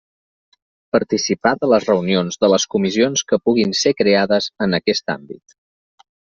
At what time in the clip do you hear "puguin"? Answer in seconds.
3.45-3.79